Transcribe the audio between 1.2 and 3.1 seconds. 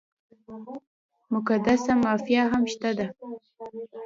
مقدسه مافیا هم شته ده.